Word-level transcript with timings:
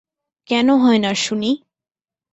কেন 0.47 0.67
হয় 0.83 0.99
না 0.99 1.11
শুনি? 1.23 1.51